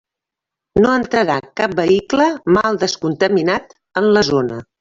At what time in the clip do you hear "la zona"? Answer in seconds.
4.19-4.63